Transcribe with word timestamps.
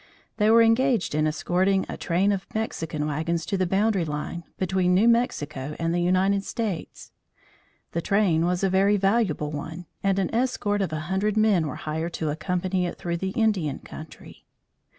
They 0.37 0.49
were 0.49 0.63
engaged 0.63 1.13
in 1.13 1.27
escorting 1.27 1.85
a 1.87 1.95
train 1.95 2.31
of 2.31 2.47
Mexican 2.55 3.05
wagons 3.05 3.45
to 3.45 3.55
the 3.55 3.67
boundary 3.67 4.03
line 4.03 4.43
between 4.57 4.95
New 4.95 5.07
Mexico 5.07 5.75
and 5.77 5.93
the 5.93 6.01
United 6.01 6.43
States. 6.43 7.11
The 7.91 8.01
train 8.01 8.43
was 8.45 8.63
a 8.63 8.69
very 8.71 8.97
valuable 8.97 9.51
one 9.51 9.85
and 10.01 10.17
an 10.17 10.33
escort 10.33 10.81
of 10.81 10.91
a 10.91 11.01
hundred 11.01 11.37
men 11.37 11.67
were 11.67 11.75
hired 11.85 12.13
to 12.13 12.31
accompany 12.31 12.87
it 12.87 12.97
through 12.97 13.17
the 13.17 13.29
Indian 13.37 13.77
country. 13.77 14.43